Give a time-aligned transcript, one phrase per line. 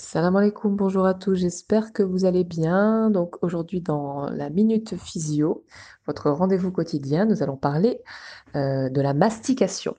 [0.00, 3.10] Salam alaikum, bonjour à tous, j'espère que vous allez bien.
[3.10, 5.64] Donc aujourd'hui dans la Minute Physio,
[6.06, 8.00] votre rendez-vous quotidien, nous allons parler
[8.54, 9.96] euh, de la mastication.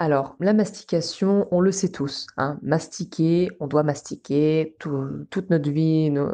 [0.00, 6.10] Alors la mastication, on le sait tous, hein, mastiquer, on doit mastiquer toute notre vie,
[6.10, 6.32] nos,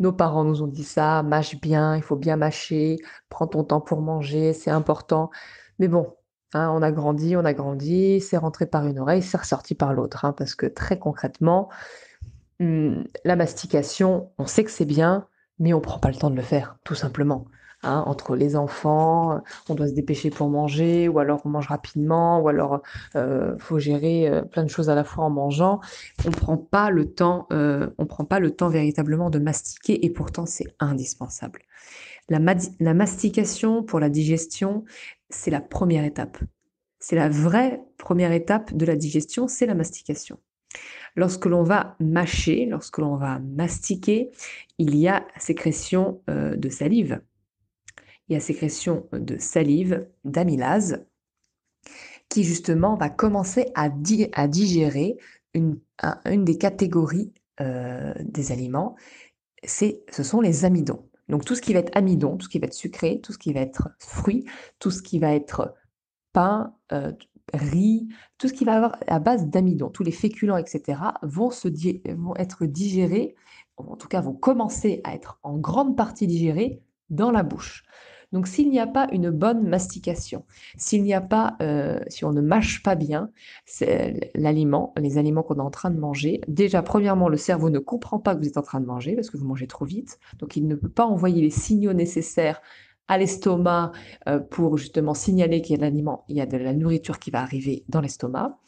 [0.00, 2.96] nos parents nous ont dit ça, mâche bien, il faut bien mâcher,
[3.28, 5.30] prends ton temps pour manger, c'est important.
[5.78, 6.12] Mais bon,
[6.52, 9.92] Hein, on a grandi, on a grandi, c'est rentré par une oreille, c'est ressorti par
[9.92, 11.68] l'autre, hein, parce que très concrètement,
[12.60, 15.26] hum, la mastication, on sait que c'est bien,
[15.60, 17.46] mais on prend pas le temps de le faire, tout simplement.
[17.82, 19.40] Hein, entre les enfants,
[19.70, 22.82] on doit se dépêcher pour manger, ou alors on mange rapidement, ou alors
[23.16, 25.80] euh, faut gérer euh, plein de choses à la fois en mangeant.
[26.26, 30.10] On prend pas le temps, euh, on prend pas le temps véritablement de mastiquer, et
[30.10, 31.60] pourtant c'est indispensable.
[32.30, 34.84] La, mastication pour la digestion,
[35.30, 36.38] c'est la première étape.
[37.00, 40.38] C'est la vraie première étape de la digestion, c'est la mastication.
[41.16, 44.30] Lorsque l'on va mâcher, lorsque l'on va mastiquer,
[44.78, 47.20] il y a sécrétion euh, de salive.
[48.28, 51.04] Il y a sécrétion de salive, d'amylase,
[52.28, 55.16] qui justement va commencer à, digérer
[55.52, 55.80] une,
[56.26, 58.94] des catégories euh, des aliments.
[59.64, 61.09] ce sont les amidons.
[61.30, 63.38] Donc tout ce qui va être amidon, tout ce qui va être sucré, tout ce
[63.38, 64.44] qui va être fruit,
[64.78, 65.74] tout ce qui va être
[66.32, 67.12] pain, euh,
[67.54, 71.50] riz, tout ce qui va avoir à base d'amidon, tous les féculents, etc., vont,
[72.16, 73.34] vont être digérés,
[73.76, 77.84] en tout cas vont commencer à être en grande partie digérés dans la bouche.
[78.32, 80.44] Donc s'il n'y a pas une bonne mastication,
[80.76, 83.30] s'il n'y a pas, euh, si on ne mâche pas bien
[84.34, 88.20] l'aliment, les aliments qu'on est en train de manger, déjà premièrement le cerveau ne comprend
[88.20, 90.56] pas que vous êtes en train de manger parce que vous mangez trop vite, donc
[90.56, 92.62] il ne peut pas envoyer les signaux nécessaires
[93.08, 93.90] à l'estomac
[94.28, 97.18] euh, pour justement signaler qu'il y a de l'aliment, il y a de la nourriture
[97.18, 98.60] qui va arriver dans l'estomac.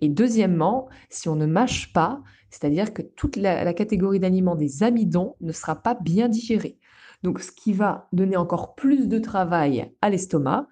[0.00, 2.20] Et deuxièmement, si on ne mâche pas,
[2.50, 6.78] c'est-à-dire que toute la catégorie d'aliments des amidons ne sera pas bien digérée.
[7.22, 10.68] Donc, ce qui va donner encore plus de travail à l'estomac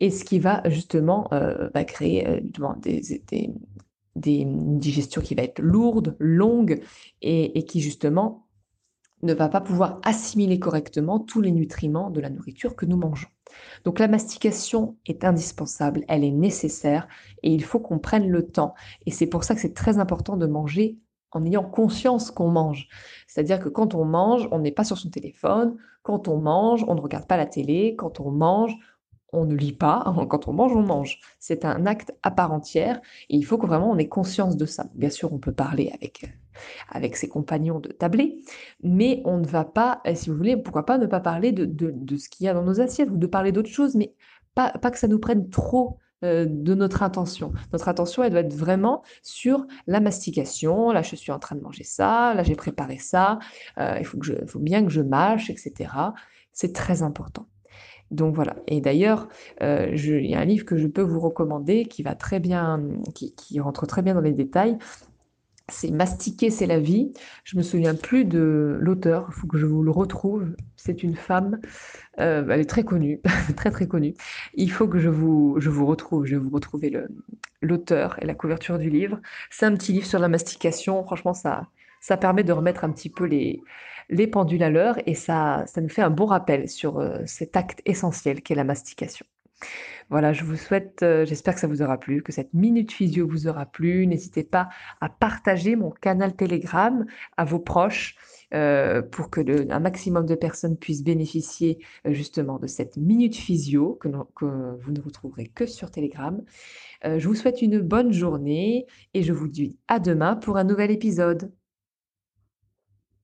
[0.00, 2.40] et ce qui va justement euh, bah, créer euh,
[4.14, 6.80] des, digestions qui va être lourde, longue
[7.22, 8.46] et, qui justement
[9.22, 13.28] ne va pas pouvoir assimiler correctement tous les nutriments de la nourriture que nous mangeons.
[13.84, 17.08] Donc la mastication est indispensable, elle est nécessaire
[17.42, 18.74] et il faut qu'on prenne le temps.
[19.06, 20.98] Et c'est pour ça que c'est très important de manger
[21.36, 22.88] en ayant conscience qu'on mange.
[23.26, 26.94] C'est-à-dire que quand on mange, on n'est pas sur son téléphone, quand on mange, on
[26.94, 28.76] ne regarde pas la télé, quand on mange,
[29.32, 31.20] on ne lit pas, quand on mange, on mange.
[31.38, 34.66] C'est un acte à part entière et il faut que vraiment on ait conscience de
[34.66, 34.86] ça.
[34.94, 36.28] Bien sûr, on peut parler avec, euh,
[36.88, 38.42] avec ses compagnons de tablé,
[38.82, 41.66] mais on ne va pas, euh, si vous voulez, pourquoi pas ne pas parler de,
[41.66, 44.14] de, ce qu'il y a dans nos assiettes ou de parler d'autres choses, mais
[44.54, 47.52] pas, pas que ça nous prenne trop euh, de notre attention.
[47.72, 50.90] Notre attention, elle doit être vraiment sur la mastication.
[50.90, 52.34] Là, je suis en train de manger ça.
[52.34, 53.38] Là, j'ai préparé ça.
[53.78, 55.90] Euh, il faut, je, bien que je mâche, etc.
[56.52, 57.46] C'est très important.
[58.10, 58.56] Donc voilà.
[58.66, 59.28] Et d'ailleurs,
[59.62, 62.82] euh, il y a un livre que je peux vous recommander qui va très bien,
[63.14, 64.78] qui rentre très bien dans les détails
[65.68, 67.12] c'est Mastiquer, c'est la vie.
[67.44, 70.54] Je me souviens plus de l'auteur, il faut que je vous le retrouve.
[70.76, 71.60] C'est une femme,
[72.20, 73.20] euh, elle est très connue,
[73.56, 74.14] très très connue.
[74.54, 76.92] Il faut que je vous, je vous retrouve, je vais vous retrouver
[77.62, 79.20] l'auteur et la couverture du livre.
[79.50, 81.02] C'est un petit livre sur la mastication.
[81.04, 81.68] Franchement, ça,
[82.00, 83.62] ça permet de remettre un petit peu les,
[84.08, 87.56] les pendules à l'heure et ça, ça nous fait un bon rappel sur euh, cet
[87.56, 89.26] acte essentiel qu'est la mastication.
[90.08, 93.26] Voilà, je vous souhaite, euh, j'espère que ça vous aura plu, que cette minute physio
[93.26, 94.06] vous aura plu.
[94.06, 94.68] N'hésitez pas
[95.00, 97.04] à partager mon canal Telegram
[97.36, 98.14] à vos proches
[98.54, 99.40] euh, pour que
[99.70, 105.00] un maximum de personnes puissent bénéficier euh, justement de cette minute physio que, vous ne
[105.00, 106.40] retrouverez que sur Telegram.
[107.04, 110.90] je vous souhaite une bonne journée et je vous dis à demain pour un nouvel
[110.90, 111.52] épisode.